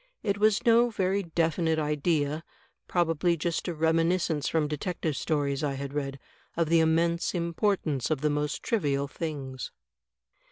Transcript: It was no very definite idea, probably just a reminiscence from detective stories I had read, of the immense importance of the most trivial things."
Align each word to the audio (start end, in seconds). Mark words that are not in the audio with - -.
It 0.23 0.39
was 0.39 0.65
no 0.65 0.89
very 0.89 1.21
definite 1.21 1.77
idea, 1.77 2.43
probably 2.87 3.37
just 3.37 3.67
a 3.67 3.73
reminiscence 3.75 4.47
from 4.49 4.67
detective 4.67 5.15
stories 5.15 5.63
I 5.63 5.73
had 5.75 5.93
read, 5.93 6.17
of 6.57 6.69
the 6.69 6.79
immense 6.79 7.35
importance 7.35 8.09
of 8.09 8.21
the 8.21 8.31
most 8.31 8.63
trivial 8.63 9.07
things." 9.07 9.69